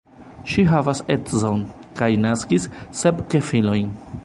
Ŝi 0.53 0.63
havas 0.69 1.01
edzon, 1.15 1.61
kaj 2.01 2.09
naskis 2.25 2.67
sep 3.03 3.23
gefilojn. 3.35 3.97